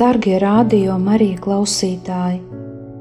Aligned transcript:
Darbie 0.00 0.38
radio 0.40 0.94
Marija 0.96 1.36
klausītāji! 1.44 2.38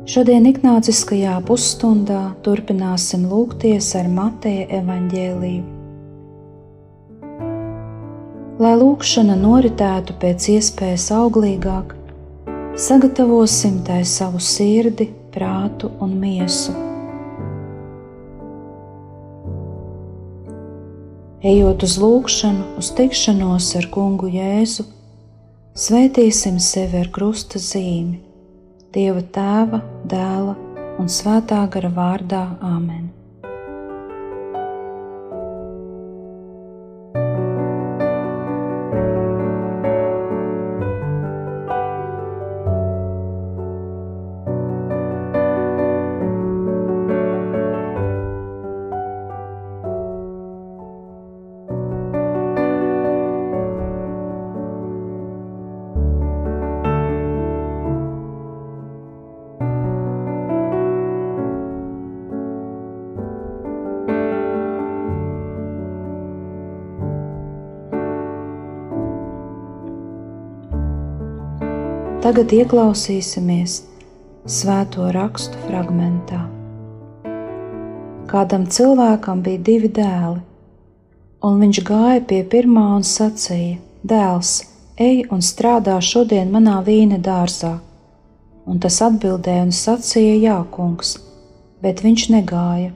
Šodien 0.09 0.49
Ignāciskajā 0.49 1.37
pusstundā 1.47 2.33
turpināsim 2.43 3.23
lūgties 3.31 3.93
ar 3.95 4.09
Mateja 4.11 4.65
evaņģēlīju. 4.81 5.61
Lai 8.59 8.73
lūkšana 8.81 9.39
noritētu 9.39 10.17
pēc 10.19 10.49
iespējas 10.57 11.07
auglīgāk, 11.21 11.95
sagatavosim 12.89 13.79
tai 13.87 14.01
savu 14.03 14.43
sirdi, 14.43 15.07
prātu 15.31 15.93
un 16.03 16.19
miesu. 16.19 16.75
Ejot 21.47 21.87
uz 21.87 21.99
lūkšanu, 22.03 22.73
uz 22.83 22.91
tikšanos 22.99 23.71
ar 23.79 23.93
kungu 23.95 24.35
Jēzu, 24.35 24.98
Svētīsim 25.79 26.57
sevi 26.59 26.97
ar 26.99 27.07
krusta 27.15 27.55
zīmi, 27.63 28.17
Dieva 28.91 29.21
tēva, 29.31 29.79
dēla 30.11 30.57
un 30.99 31.07
svētā 31.07 31.61
gara 31.71 31.87
vārdā 31.95 32.41
Āmen. 32.67 33.05
Tagad 72.29 72.51
ieklausīsimies 72.53 73.71
svēto 74.53 75.07
rakstu 75.15 75.57
fragmentā. 75.63 76.43
Kādam 78.29 78.67
cilvēkam 78.69 79.41
bija 79.47 79.61
divi 79.71 79.89
dēli, 79.97 80.37
un 81.49 81.57
viņš 81.63 81.81
gāja 81.89 82.21
pie 82.29 82.43
pirmā 82.53 82.85
un 82.99 83.07
sacīja: 83.15 83.79
Dēls, 84.13 84.53
ej 85.07 85.25
un 85.33 85.41
strādā 85.41 85.97
šodien 86.11 86.53
manā 86.53 86.77
vīna 86.85 87.17
dārzā. 87.17 87.79
Un 88.69 88.77
tas 88.77 89.01
atbildēja 89.09 89.65
un 89.65 89.73
sacīja: 89.81 90.39
Jā, 90.45 90.61
kungs, 90.77 91.17
bet 91.81 92.05
viņš 92.05 92.29
negāja. 92.37 92.93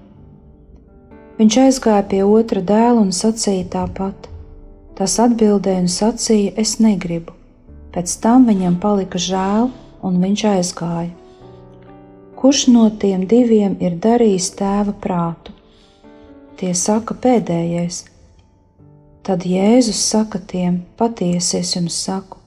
Viņš 1.42 1.64
aizgāja 1.68 2.06
pie 2.14 2.22
otra 2.22 2.62
dēla 2.62 3.00
un 3.02 3.10
sacīja 3.10 3.66
tāpat. 3.82 4.30
Tas 4.94 5.18
atbildēja 5.26 5.88
un 5.88 5.96
sacīja: 6.02 6.54
Es 6.54 6.78
negribu 6.78 7.42
Pēc 7.94 8.16
tam 8.24 8.48
viņam 8.50 8.80
palika 8.82 9.20
žēl, 9.22 9.68
un 10.02 10.16
viņš 10.22 10.44
aizgāja. 10.50 11.12
Kurš 12.40 12.64
no 12.74 12.88
tiem 13.02 13.28
diviem 13.30 13.76
ir 13.80 14.00
darījis 14.02 14.50
tēva 14.58 14.96
prātu? 15.04 15.54
Tie 16.58 16.74
saka 16.74 17.14
pēdējais. 17.14 18.02
Tad 19.24 19.46
Jēzus 19.48 20.02
saka 20.10 20.42
tiem: 20.42 20.82
Patiesi 20.98 21.60
es 21.62 21.76
jums 21.78 22.02
saku, 22.08 22.42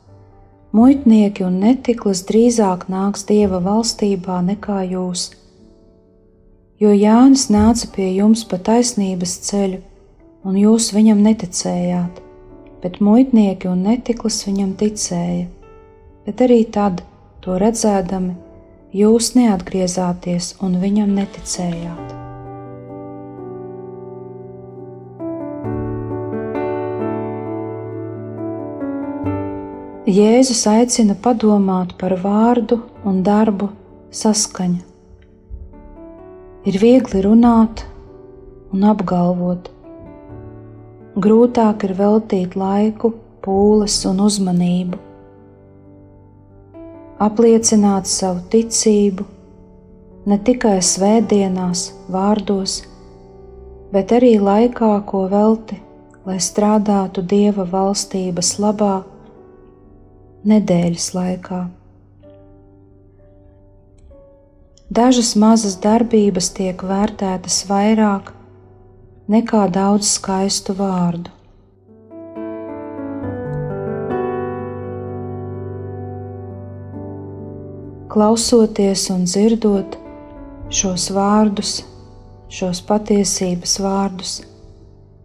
muitnieki 0.77 1.47
un 1.47 1.63
netiklis 1.63 2.27
drīzāk 2.29 2.89
nāks 2.93 3.25
Dieva 3.31 3.63
valstībā 3.71 4.43
nekā 4.51 4.83
jūs. 4.91 5.31
Jo 6.83 6.91
Jānis 6.93 7.47
nāca 7.55 7.89
pie 7.95 8.11
jums 8.19 8.45
pa 8.45 8.59
taisnības 8.59 9.39
ceļu, 9.47 9.81
un 10.45 10.61
jūs 10.61 10.93
viņam 10.93 11.23
neticējāt 11.25 12.26
bet 12.87 13.01
muitnieki 13.03 13.67
un 13.67 13.81
netiklis 13.83 14.45
viņam 14.47 14.77
ticēja. 14.79 15.49
Bet 16.23 16.43
arī 16.45 16.61
tad, 16.71 17.01
to 17.43 17.57
redzēdami, 17.59 18.37
jūs 18.95 19.33
neatgriezāties 19.35 20.53
un 20.63 20.77
viņam 20.79 21.11
neticējāt. 21.19 22.15
Jēzus 30.07 30.63
aicina 30.71 31.19
padomāt 31.19 31.97
par 31.99 32.15
vārdu 32.23 32.85
un 33.03 33.25
darbu 33.27 33.73
saskaņu. 34.15 34.85
Ir 36.71 36.79
viegli 36.79 37.27
runāt 37.27 37.83
un 38.71 38.87
apgalvot, 38.95 39.73
grūtāk 41.17 41.87
ir 41.89 41.95
veltīt 41.97 42.57
laiku, 42.59 43.15
pūles 43.45 43.97
un 44.09 44.21
uzmanību. 44.27 44.99
Apliecināt 47.27 48.11
savu 48.11 48.43
ticību 48.53 49.25
ne 50.29 50.37
tikai 50.45 50.77
svētdienās, 50.85 51.89
vārdos, 52.13 52.83
bet 53.95 54.13
arī 54.13 54.35
laikā, 54.43 54.93
ko 55.09 55.25
velti, 55.33 55.81
lai 56.29 56.37
strādātu 56.43 57.25
Dieva 57.25 57.65
valstības 57.71 58.57
labā, 58.61 58.99
nedēļas 60.45 61.11
laikā. 61.17 61.65
Dažas 64.97 65.33
mazas 65.41 65.81
darbības 65.83 66.53
tiek 66.55 66.83
vērtētas 66.87 67.65
vairāk 67.71 68.36
nekā 69.33 69.67
daudz 69.75 70.07
skaistu 70.17 70.77
vārdu. 70.79 71.33
Klausoties 78.17 79.11
un 79.13 79.27
dzirdot 79.29 79.99
šos 80.73 81.11
vārdus, 81.13 81.75
šos 82.49 82.81
patiesības 82.89 83.77
vārdus, 83.85 84.39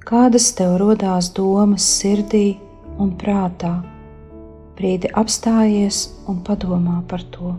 kādas 0.03 0.51
tev 0.57 0.75
rodās 0.81 1.31
domas 1.37 1.87
sirdī 2.01 2.57
un 2.99 3.15
prātā, 3.21 3.77
brīdi 4.75 5.13
apstājies 5.23 6.07
un 6.27 6.41
padomā 6.43 6.99
par 7.07 7.23
to. 7.31 7.55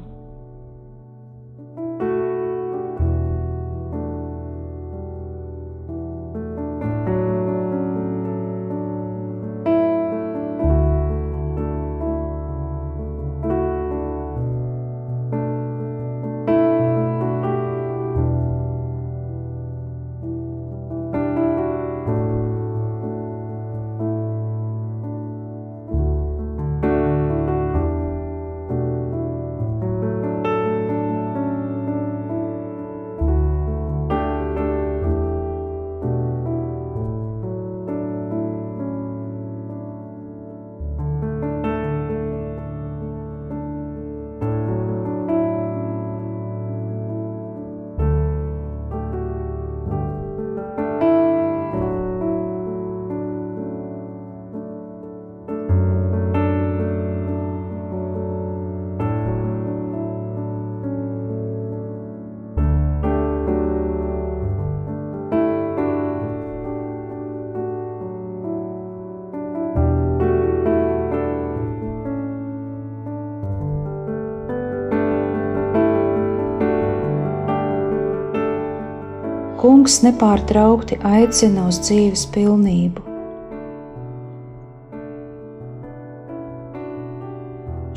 Kungs 79.62 80.00
nepārtraukti 80.02 80.96
aicina 81.06 81.68
uz 81.70 81.76
dzīves 81.86 82.24
pilnību. 82.34 83.04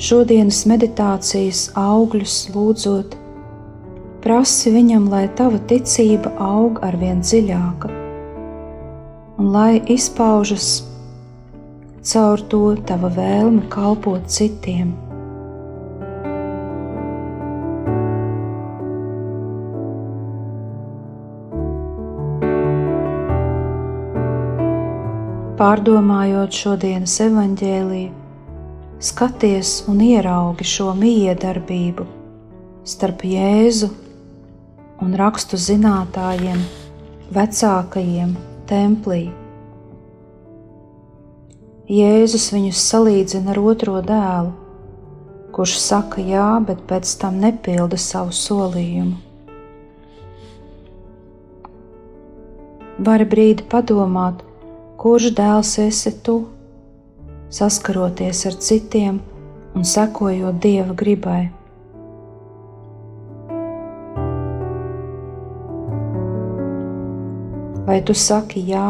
Šodienas 0.06 0.60
meditācijas 0.70 1.64
augļus 1.82 2.36
lūdzot, 2.54 3.16
prasi 4.22 4.76
viņam, 4.76 5.08
lai 5.10 5.24
tava 5.40 5.58
ticība 5.72 6.36
aug 6.38 6.78
ar 6.86 7.00
vien 7.02 7.26
dziļāka, 7.26 7.90
un 9.42 9.50
lai 9.56 9.80
izpaužas 9.96 10.70
caur 12.06 12.46
to 12.54 12.62
tava 12.86 13.10
vēlme 13.18 13.66
kalpot 13.74 14.30
citiem. 14.30 14.94
Pārdomājot 25.56 26.52
šodienas 26.52 27.14
evaņģēliju, 27.24 28.10
skaties 29.00 29.70
un 29.88 30.02
ieraugi 30.04 30.66
šo 30.68 30.90
miedarbību 31.00 32.04
starp 32.84 33.22
Jēzu 33.24 33.88
un 35.06 35.14
rakstu 35.16 35.56
zinātājiem, 35.56 36.60
vecākajiem 37.38 38.34
templī. 38.68 39.22
Jēzus 41.88 42.50
viņus 42.52 42.82
salīdzina 42.90 43.54
ar 43.54 43.62
otro 43.64 44.02
dēlu, 44.04 44.52
kurš 45.56 45.78
saka 45.86 46.26
jā, 46.34 46.50
bet 46.68 46.82
pēc 46.90 47.14
tam 47.22 47.38
nepilda 47.40 47.96
savu 47.96 48.36
solījumu. 48.36 49.16
Vari 53.08 53.30
brīdi 53.32 53.64
padomāt, 53.72 54.44
kurš 55.06 55.26
dēls 55.38 55.72
esi 55.84 56.10
tu, 56.26 56.34
saskaroties 57.54 58.40
ar 58.50 58.56
citiem 58.68 59.20
un 59.78 59.84
sekojot 59.86 60.56
dieva 60.64 60.96
gribai. 60.98 61.44
Vai 67.86 68.00
tu 68.08 68.16
saki 68.18 68.64
jā, 68.72 68.88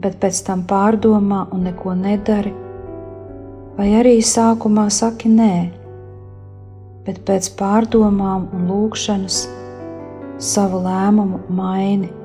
bet 0.00 0.16
pēc 0.22 0.40
tam 0.48 0.64
pārdomā 0.72 1.42
un 1.52 1.68
neko 1.68 1.92
nedari, 2.06 2.54
vai 3.76 3.90
arī 4.00 4.16
sākumā 4.30 4.86
saki 5.02 5.34
nē, 5.34 5.52
bet 7.04 7.20
pēc 7.28 7.52
pārdomām 7.60 8.48
un 8.48 8.64
lūkšanas 8.72 9.44
savu 10.40 10.80
lēmumu 10.88 11.44
maini? 11.52 12.21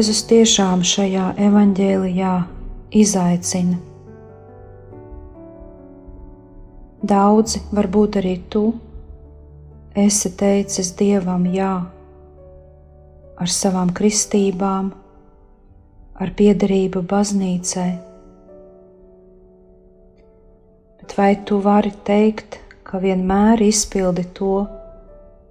Jēzus 0.00 0.22
tiešām 0.30 0.80
šajā 0.80 1.22
evaņģēlijā 1.44 2.34
izaicina. 2.96 3.74
Daudzi, 7.10 7.60
varbūt 7.76 8.16
arī 8.16 8.32
tu, 8.48 8.62
esi 9.92 10.30
teicis 10.40 10.94
Dievam 10.96 11.44
jā, 11.52 11.74
ar 13.44 13.52
savām 13.56 13.92
kristībām, 14.00 14.88
ar 16.16 16.32
piederību 16.40 17.04
baznīcai. 17.12 17.90
Bet 21.02 21.16
vai 21.20 21.30
tu 21.44 21.60
vari 21.68 21.92
teikt, 22.08 22.56
ka 22.88 23.04
vienmēr 23.04 23.66
izpildi 23.68 24.24
to, 24.40 24.64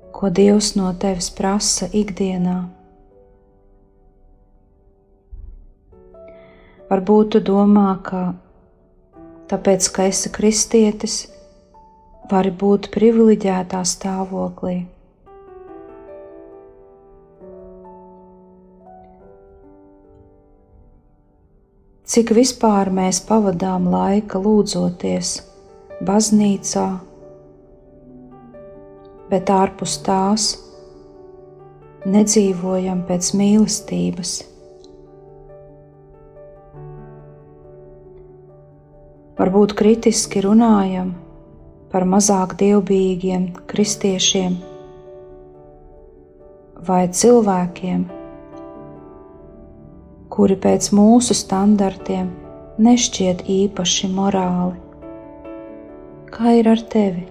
ko 0.09 0.33
Dievs 0.41 0.73
no 0.81 0.89
tevis 0.97 1.29
prasa 1.37 1.93
ikdienā? 1.93 2.78
Varbūt 6.89 7.35
tu 7.35 7.39
domā, 7.45 7.89
ka 8.01 8.19
tāpēc, 9.51 9.89
ka 9.93 10.07
esi 10.09 10.31
kristietis, 10.33 11.17
vari 12.31 12.49
būt 12.49 12.89
privileģētā 12.93 13.81
stāvoklī. 13.85 14.79
Cik 22.09 22.33
vispār 22.33 22.89
mēs 22.89 23.21
pavadām 23.21 23.85
laika 23.93 24.41
lūdzoties 24.41 25.35
baznīcā, 26.09 26.87
bet 29.29 29.51
ārpus 29.53 29.99
tās 30.07 30.47
nedzīvojam 32.09 33.05
pēc 33.05 33.35
mīlestības. 33.37 34.39
Varbūt 39.39 39.73
kritiski 39.79 40.41
runājam 40.43 41.13
par 41.89 42.03
mazāk 42.05 42.57
dievbijīgiem 42.59 43.45
kristiešiem 43.71 44.57
vai 46.89 47.05
cilvēkiem, 47.21 48.03
kuri 50.35 50.59
pēc 50.65 50.91
mūsu 50.95 51.35
standartiem 51.35 52.29
nešķiet 52.79 53.47
īpaši 53.55 54.11
morāli. 54.13 54.77
Kā 56.29 56.53
ir 56.59 56.69
ar 56.71 56.83
tevi? 56.93 57.25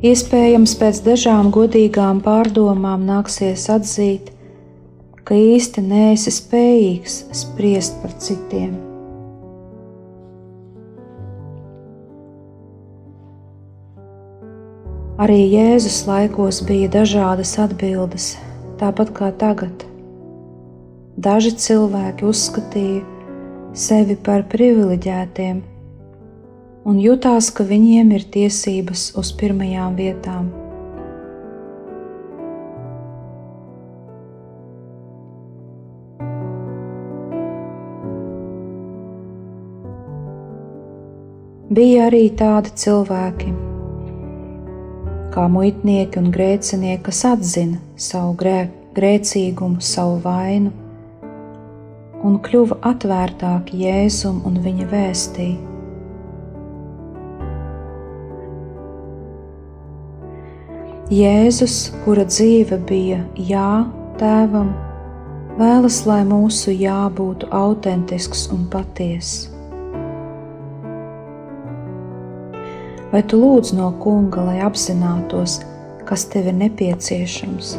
Iespējams, 0.00 0.72
pēc 0.80 0.98
dažām 1.04 1.50
godīgām 1.52 2.22
pārdomām 2.24 3.02
nāksies 3.04 3.66
atzīt, 3.68 4.30
ka 5.28 5.36
īsti 5.36 5.82
neesi 5.84 6.32
spējīgs 6.32 7.16
spriest 7.36 7.98
par 8.00 8.14
citiem. 8.16 8.78
Arī 15.20 15.36
Jēzus 15.52 15.98
laikos 16.08 16.62
bija 16.64 16.88
dažādas 16.96 17.52
atbildes, 17.60 18.30
tāpat 18.80 19.12
kā 19.18 19.28
tagad. 19.36 19.84
Daži 21.20 21.52
cilvēki 21.60 22.24
uzskatīja 22.24 23.04
sevi 23.76 24.16
par 24.16 24.48
privileģētiem, 24.48 25.60
un 26.84 26.98
jutās, 27.00 27.50
ka 27.52 27.64
viņiem 27.66 28.14
ir 28.16 28.24
tiesības 28.32 29.10
uz 29.20 29.32
pirmajām 29.36 29.96
vietām. 29.98 30.50
Bija 41.70 42.08
arī 42.08 42.24
tādi 42.34 42.72
cilvēki, 42.82 43.52
kā 45.30 45.44
muitnieki 45.46 46.18
un 46.18 46.32
grēcinieki, 46.34 47.04
kas 47.06 47.22
atzina 47.28 47.78
savu 47.94 48.34
grē, 48.40 48.64
grēcīgumu, 48.96 49.78
savu 49.78 50.18
vainu 50.24 50.74
un 52.26 52.40
kļuva 52.42 52.80
atvērtāki 52.90 53.84
Jēzum 53.84 54.42
un 54.50 54.58
viņa 54.64 54.90
vēstīja. 54.90 55.79
Jēzus, 61.10 61.88
kura 62.04 62.22
dzīve 62.22 62.76
bija 62.86 63.16
jā 63.34 63.80
tēvam, 64.20 64.68
vēlas, 65.58 65.96
lai 66.06 66.20
mūsu 66.22 66.70
jā 66.70 67.00
būtu 67.10 67.48
autentisks 67.50 68.44
un 68.54 68.68
patiess. 68.70 69.48
Vai 73.10 73.24
tu 73.26 73.42
lūdz 73.42 73.74
no 73.74 73.90
kunga, 73.98 74.46
lai 74.52 74.60
apzinātos, 74.62 75.64
kas 76.06 76.30
tev 76.30 76.52
ir 76.52 76.60
nepieciešams? 76.62 77.74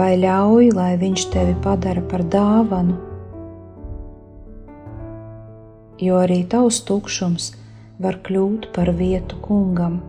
Vai 0.00 0.14
ļauj, 0.16 0.70
lai 0.72 0.92
viņš 1.00 1.24
tevi 1.34 1.54
padara 1.64 2.00
par 2.08 2.24
dāvanu, 2.32 2.96
jo 6.00 6.20
arī 6.24 6.40
tavs 6.48 6.80
tukšums 6.88 7.50
var 8.00 8.16
kļūt 8.24 8.70
par 8.76 8.94
vietu 8.96 9.36
kungam. 9.44 10.00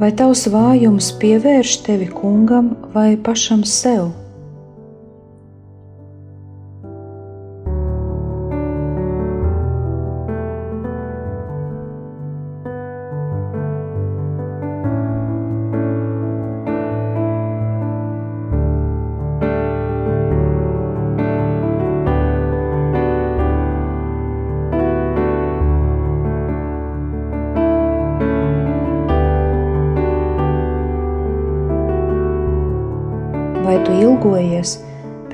Vai 0.00 0.08
tavs 0.16 0.46
vājums 0.48 1.10
pievērš 1.20 1.74
tevi 1.84 2.06
kungam 2.08 2.70
vai 2.94 3.18
pašam 3.20 3.66
sev? 3.68 4.06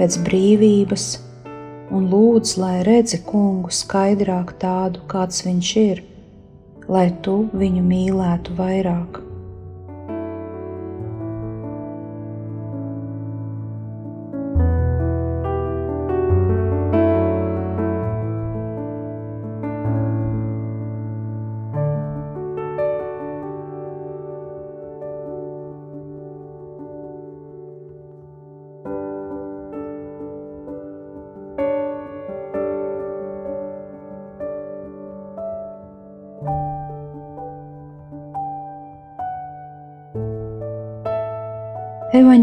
Pēc 0.06 0.20
brīvības 0.22 1.04
un 1.90 2.04
lūdz, 2.12 2.52
lai 2.62 2.74
redzi 2.86 3.18
kungu 3.26 3.72
skaidrāk 3.74 4.52
tādu, 4.62 5.02
kāds 5.10 5.42
viņš 5.42 5.70
ir, 5.82 6.02
lai 6.86 7.08
tu 7.26 7.34
viņu 7.50 7.82
mīlētu 7.82 8.54
vairāk. 8.54 9.18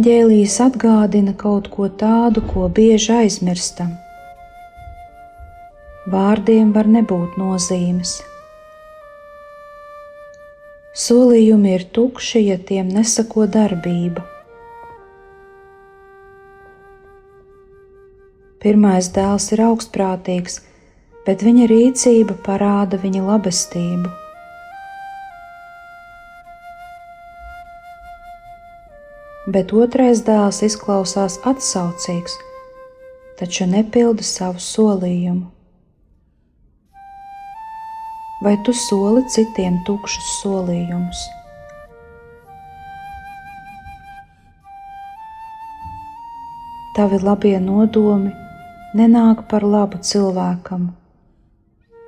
Evanģēlijas 0.04 0.58
atgādina 0.60 1.32
kaut 1.40 1.70
ko 1.72 1.86
tādu, 1.88 2.42
ko 2.44 2.66
bieži 2.68 3.14
aizmirstam. 3.16 3.94
Vārdiem 6.12 6.74
var 6.76 6.90
nebūt 6.92 7.38
nozīmes. 7.40 8.18
Solījumi 11.04 11.72
ir 11.78 11.86
tukši, 11.96 12.42
ja 12.50 12.58
tiem 12.60 12.90
nesako 12.92 13.46
darbība. 13.48 14.26
Pirmais 18.60 19.08
dēls 19.16 19.48
ir 19.56 19.64
augstprātīgs, 19.70 20.60
bet 21.24 21.48
viņa 21.48 21.70
rīcība 21.72 22.36
parāda 22.44 23.00
viņa 23.00 23.24
labestību. 23.30 24.12
Bet 29.52 29.74
otrais 29.76 30.22
dēls 30.24 30.62
izklausās 30.64 31.36
atsaucīgs, 31.44 32.36
taču 33.40 33.68
nepilda 33.68 34.24
savu 34.24 34.62
solījumu. 34.64 35.50
Vai 38.44 38.58
tu 38.64 38.76
soli 38.76 39.24
citiem 39.32 39.80
tukšus 39.88 40.30
solījumus? 40.42 41.24
Tavi 46.94 47.18
labie 47.24 47.56
nodomi 47.60 48.32
nenāk 49.00 49.48
par 49.50 49.64
labu 49.66 49.98
cilvēkam, 49.98 50.92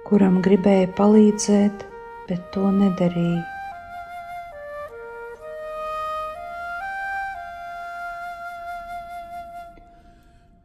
kuram 0.05 0.39
gribēja 0.45 0.91
palīdzēt, 0.99 1.87
bet 2.29 2.47
to 2.53 2.69
nedarīja. 2.69 3.54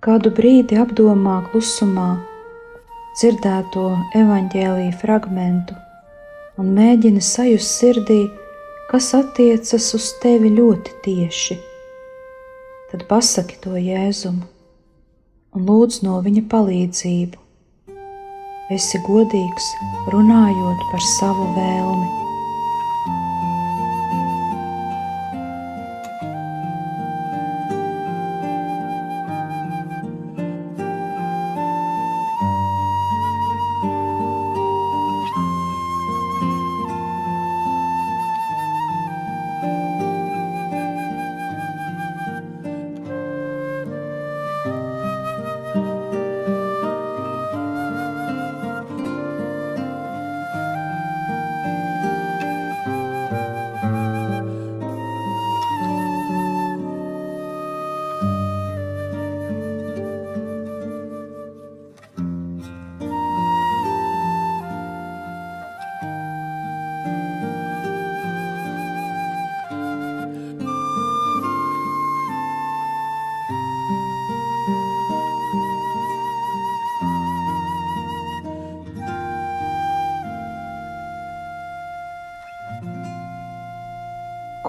Kādu 0.01 0.31
brīdi 0.33 0.79
apdomā 0.81 1.35
klusumā 1.51 2.07
dzirdēto 3.19 3.83
evaņģēlīju 4.17 4.95
fragmentu 4.97 5.75
un 6.57 6.71
mēģina 6.79 7.21
sajust 7.21 7.75
sirdī, 7.83 8.23
kas 8.89 9.11
attiecas 9.19 9.91
uz 9.99 10.07
tevi 10.23 10.55
ļoti 10.55 10.95
tieši. 11.05 11.59
Tad 12.95 13.05
pasaki 13.13 13.61
to 13.61 13.75
Jēzumu 13.77 14.49
un 15.53 15.69
lūdz 15.69 16.01
no 16.07 16.17
viņa 16.25 16.47
palīdzību. 16.49 17.45
Esi 18.73 19.03
godīgs, 19.05 19.69
runājot 20.17 20.89
par 20.95 21.09
savu 21.19 21.53
vēlmi. 21.61 22.30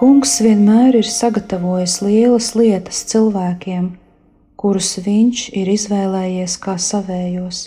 Kungs 0.02 0.40
vienmēr 0.42 0.96
ir 0.98 1.06
sagatavojis 1.06 2.00
lielas 2.02 2.48
lietas 2.58 3.04
cilvēkiem, 3.06 3.84
kurus 4.58 4.96
viņš 5.04 5.42
ir 5.60 5.68
izvēlējies 5.70 6.56
kā 6.64 6.72
savējos. 6.74 7.60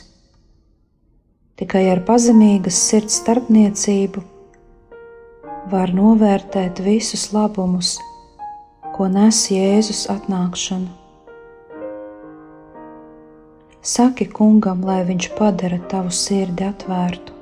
Tikai 1.56 1.86
ar 1.94 2.02
pazemīgas 2.10 2.76
sirds 2.90 3.22
starpniecību 3.22 4.26
var 5.72 5.94
novērtēt 5.96 6.82
visus 6.84 7.24
labumus, 7.32 7.94
ko 8.98 9.08
nes 9.14 9.40
Jēzus 9.56 10.04
atnākšana. 10.12 10.92
Saki 13.96 14.28
kungam, 14.28 14.84
lai 14.84 15.06
viņš 15.08 15.32
padara 15.40 15.80
tavu 15.88 16.12
sirdi 16.12 16.68
atvērtu. 16.68 17.35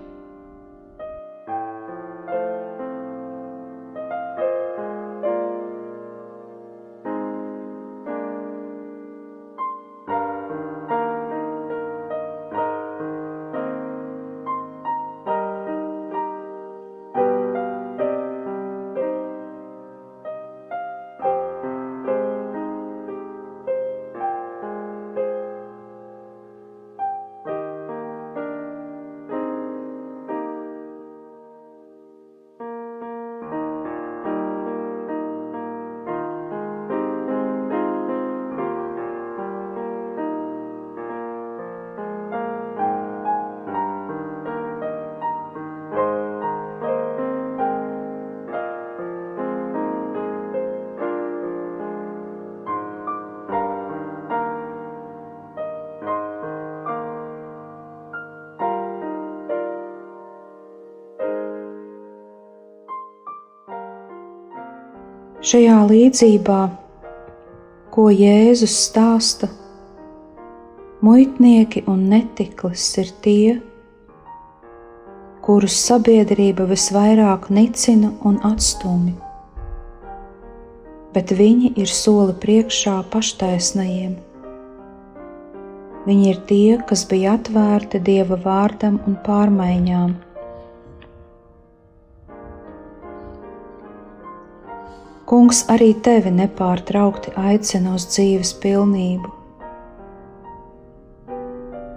Šajā 65.43 65.75
līdzībā, 65.89 66.57
ko 67.91 68.03
Jēzus 68.07 68.77
stāsta, 68.85 69.49
muitnieki 71.03 71.81
un 71.91 72.05
netiklis 72.13 72.85
ir 73.03 73.11
tie, 73.25 73.57
kurus 75.43 75.75
sabiedrība 75.83 76.63
visvairāk 76.71 77.49
nicina 77.51 78.13
un 78.23 78.39
atstumj, 78.53 79.11
bet 81.11 81.35
viņi 81.35 81.73
ir 81.75 81.91
soli 81.91 82.39
priekšā 82.45 83.01
paštaisnajiem. 83.11 84.15
Viņi 86.07 86.29
ir 86.31 86.39
tie, 86.47 86.67
kas 86.87 87.03
bija 87.11 87.35
atvērti 87.35 87.99
Dieva 87.99 88.39
vārdam 88.47 89.03
un 89.03 89.19
pārmaiņām 89.27 90.15
Kungs 95.23 95.61
arī 95.71 95.93
tevi 96.03 96.33
nepārtraukti 96.35 97.31
aicina 97.39 97.93
uz 97.95 98.03
dzīves 98.11 98.51
pilnību. 98.59 99.29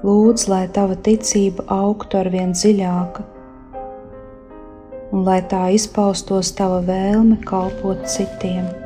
Lūdz, 0.06 0.46
lai 0.52 0.62
tava 0.70 0.94
ticība 1.08 1.66
augtu 1.74 2.20
ar 2.20 2.30
vien 2.30 2.54
dziļāka, 2.54 3.26
un 5.10 5.26
lai 5.26 5.40
tā 5.50 5.64
izpaustos 5.74 6.54
tava 6.54 6.78
vēlme 6.86 7.40
kalpot 7.50 8.06
citiem. 8.06 8.85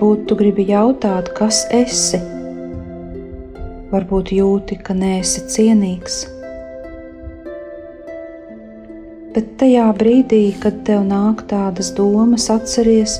Varbūt 0.00 0.20
tu 0.30 0.36
gribi 0.40 0.64
jautāt, 0.64 1.26
kas 1.36 1.58
esi. 1.76 2.16
Varbūt 3.90 4.30
jūti, 4.32 4.78
ka 4.80 4.94
neesi 4.96 5.42
cienīgs. 5.52 6.22
Bet 9.34 9.50
tajā 9.60 9.90
brīdī, 10.00 10.54
kad 10.62 10.78
tev 10.88 11.04
nāk 11.10 11.44
tādas 11.52 11.92
domas, 11.98 12.48
atceries, 12.48 13.18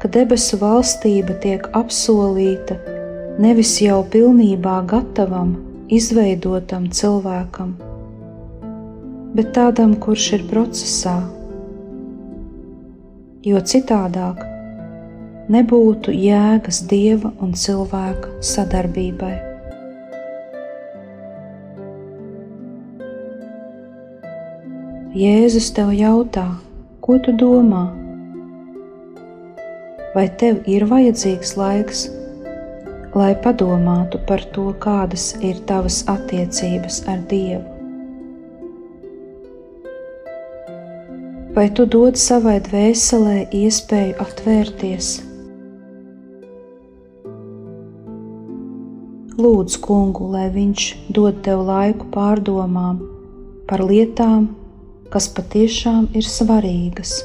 ka 0.00 0.08
debesu 0.16 0.56
valstība 0.64 1.36
tiek 1.44 1.68
apsolīta 1.76 2.78
nevis 3.36 3.76
jau 3.84 4.00
pilnībā 4.16 4.80
gatavam, 4.88 5.52
izveidotam 5.92 6.88
cilvēkam, 6.96 7.76
bet 9.36 9.52
tādam, 9.60 9.98
kurš 10.00 10.32
ir 10.40 10.48
procesā. 10.48 11.20
Jo 13.44 13.60
citādāk 13.60 14.55
nebūtu 15.52 16.10
jēgas 16.10 16.80
dieva 16.90 17.30
un 17.42 17.52
cilvēka 17.54 18.32
sadarbībai. 18.42 19.34
Jēzus 25.16 25.70
tev 25.76 25.92
jautā, 25.96 26.44
ko 27.00 27.16
tu 27.24 27.32
domā? 27.40 27.86
Vai 30.16 30.26
tev 30.40 30.66
ir 30.68 30.84
vajadzīgs 30.90 31.54
laiks, 31.60 32.02
lai 33.16 33.30
padomātu 33.44 34.20
par 34.28 34.44
to, 34.52 34.66
kādas 34.82 35.30
ir 35.40 35.62
tavas 35.70 36.02
attiecības 36.12 37.00
ar 37.08 37.22
Dievu? 37.30 37.62
Vai 41.56 41.70
tu 41.72 41.86
dod 41.88 42.18
savai 42.20 42.58
dvēselē 42.66 43.46
iespēju 43.56 44.18
atvērties? 44.20 45.14
Lūdzu, 49.36 49.80
kungu, 49.84 50.30
lai 50.32 50.46
viņš 50.48 50.84
dod 51.12 51.42
tev 51.44 51.66
laiku 51.68 52.06
pārdomām 52.14 53.02
par 53.68 53.82
lietām, 53.84 54.46
kas 55.12 55.28
patiešām 55.36 56.06
ir 56.16 56.24
svarīgas. 56.24 57.18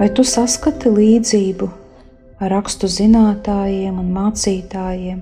Vai 0.00 0.08
tu 0.16 0.24
saskati 0.24 0.88
līdzību 0.88 1.66
ar 2.40 2.54
rakstu 2.54 2.88
zinātājiem 2.88 3.98
un 4.00 4.06
mācītājiem, 4.14 5.18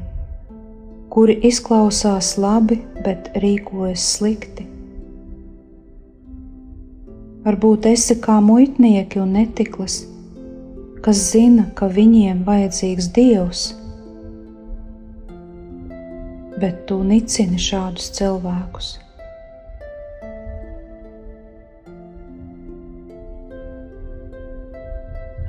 kuri 1.11 1.35
izklausās 1.49 2.37
labi, 2.39 2.79
bet 3.03 3.33
rīkojas 3.43 4.05
slikti? 4.15 4.69
Varbūt 7.43 7.91
esi 7.91 8.21
kā 8.23 8.39
muitnieki 8.45 9.19
un 9.19 9.35
netiklis, 9.41 9.99
kas 11.03 11.27
zina, 11.33 11.67
ka 11.75 11.91
viņiem 11.91 12.47
vajadzīgs 12.47 13.11
dievs 13.19 13.67
bet 16.61 16.87
tu 16.87 17.03
nicini 17.07 17.59
šādus 17.61 18.11
cilvēkus. 18.19 18.97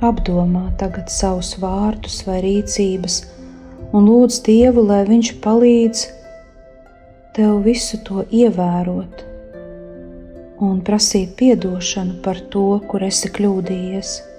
Apdomā 0.00 0.70
tagad 0.80 1.10
savus 1.12 1.52
vārdus 1.60 2.22
vai 2.24 2.38
rīcības, 2.40 3.18
un 3.92 4.06
lūdz 4.08 4.38
Dievu, 4.46 4.86
lai 4.88 5.02
Viņš 5.08 5.32
palīdz 5.44 6.06
tev 7.36 7.60
visu 7.66 8.00
to 8.06 8.24
ievērot 8.32 9.26
un 10.64 10.80
prasīt 10.84 11.40
atdošanu 11.52 12.18
par 12.24 12.40
to, 12.52 12.80
kur 12.88 13.04
esi 13.04 13.28
kļūdījies. 13.32 14.29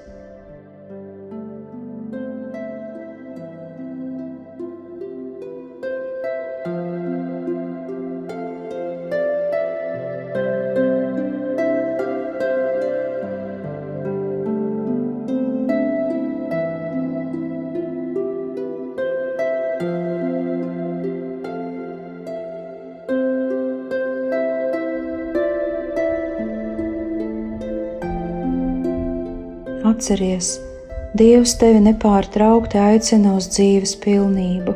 Atceries, 29.91 30.53
Dievs 31.19 31.57
tevi 31.59 31.81
nepārtraukti 31.83 32.79
aicina 32.79 33.33
uz 33.35 33.49
dzīves 33.51 33.97
pilnību. 33.99 34.75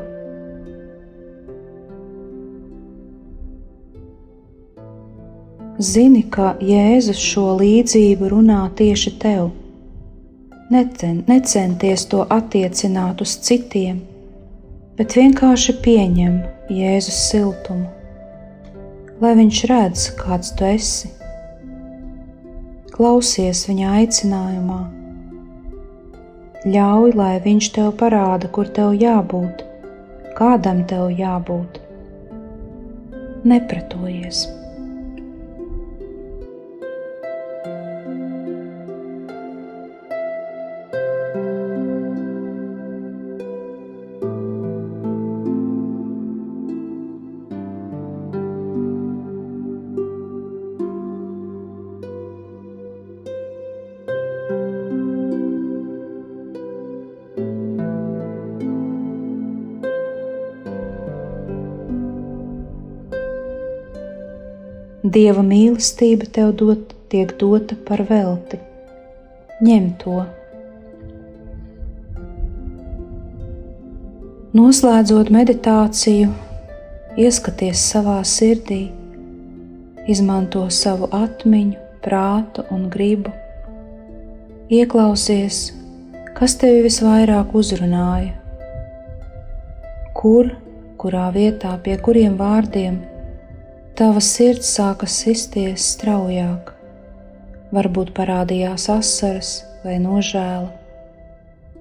Zini, 5.80 6.26
ka 6.32 6.50
Jēzus 6.60 7.22
šo 7.30 7.46
līdzību 7.62 8.32
runā 8.34 8.60
tieši 8.80 9.16
tev. 9.24 9.54
Necen, 10.74 11.22
necenties 11.30 12.08
to 12.12 12.26
attiecināt 12.36 13.24
uz 13.24 13.38
citiem, 13.48 14.02
bet 15.00 15.16
vienkārši 15.16 15.78
pieņem 15.86 16.40
Jēzus 16.76 17.22
siltumu, 17.30 17.88
lai 19.24 19.36
viņš 19.40 19.64
redz, 19.72 20.10
kāds 20.20 20.52
tu 20.58 20.68
esi 20.68 21.16
klausies 22.96 23.66
viņa 23.68 23.96
aicinājumā. 24.02 25.05
Ļauj, 26.66 27.12
lai 27.14 27.34
viņš 27.46 27.66
tev 27.76 27.92
parāda, 28.00 28.50
kur 28.50 28.70
tev 28.74 28.96
jābūt, 28.98 29.60
kādam 30.34 30.82
tev 30.90 31.12
jābūt. 31.14 31.78
Nepratojies! 33.46 34.48
Dieva 65.06 65.44
mīlestība 65.46 66.26
tev 66.34 66.56
dot, 66.58 66.96
tiek 67.14 67.36
dota 67.38 67.76
par 67.86 68.02
velti. 68.10 68.58
Ņem 69.62 69.92
to! 70.02 70.24
Noslēdzot 74.58 75.30
meditāciju, 75.36 76.32
ieskaties 77.22 77.86
savā 77.92 78.18
sirdī, 78.26 78.82
izmanto 80.10 80.66
savu 80.74 81.12
atmiņu, 81.14 81.78
prātu 82.02 82.66
un 82.74 82.90
gribu. 82.90 83.30
Ieklausies, 84.74 85.68
kas 86.34 86.58
tevi 86.58 86.88
visvairāk 86.90 87.54
uzrunāja, 87.54 88.34
kur, 90.18 90.56
kurā 90.98 91.30
vietā, 91.36 91.78
pie 91.86 92.02
kuriem 92.02 92.42
vārdiem 92.42 93.04
Tava 93.96 94.20
sirds 94.20 94.74
sāka 94.76 95.08
sisties 95.08 95.86
straujāk, 95.94 96.74
varbūt 97.72 98.10
parādījās 98.18 98.90
asaras 98.92 99.52
vai 99.86 99.96
nožēla. 100.04 100.68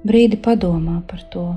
Brīdi 0.07 0.39
padomā 0.45 1.01
par 1.11 1.25
to. 1.33 1.49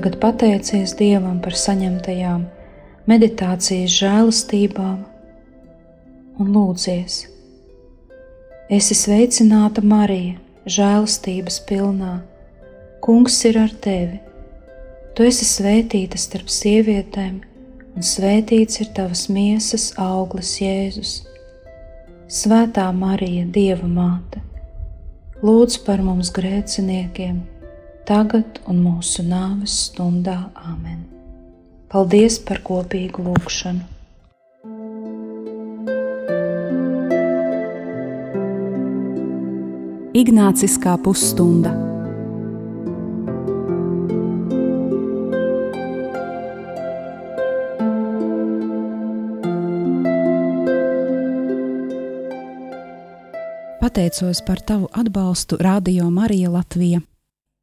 Tagad 0.00 0.14
pateicies 0.16 0.94
Dievam 0.96 1.42
par 1.44 1.52
saņemtajām 1.60 2.46
meditācijas 3.10 3.92
žēlastībām 3.98 5.02
un 6.40 6.54
lūdzies. 6.54 7.18
Esi 8.72 8.96
sveicināta 8.96 9.84
Marija, 9.84 10.38
žēlastības 10.64 11.60
pilnā. 11.68 12.14
Kungs 13.04 13.36
ir 13.44 13.60
ar 13.60 13.76
tevi. 13.88 14.22
Tu 15.12 15.28
esi 15.28 15.50
svētīta 15.52 16.16
starp 16.24 16.48
sievietēm, 16.48 17.36
un 17.92 18.10
svētīts 18.14 18.80
ir 18.80 18.94
tavas 18.96 19.28
miesas 19.28 19.90
auglis 20.00 20.56
Jēzus. 20.64 21.16
Svētā 22.40 22.88
Marija, 23.04 23.44
Dieva 23.44 23.94
māte, 24.00 24.40
lūdz 25.44 25.82
par 25.84 26.00
mums 26.00 26.32
grēciniekiem! 26.32 27.59
tagad 28.10 28.58
un 28.66 28.80
mūsu 28.82 29.22
nāves 29.22 29.76
stundā. 29.86 30.50
Āmen! 30.58 31.04
Paldies 31.90 32.40
par 32.42 32.58
kopīgu 32.66 33.22
lūgšanu! 33.28 33.86
Ignāciskā 40.20 40.96
pusstunda. 41.04 41.70
Pateicos 53.80 54.42
par 54.46 54.58
tavu 54.66 54.90
atbalstu 54.92 55.56
Radio 55.62 56.10
Marija 56.10 56.50
Latvija. 56.50 57.00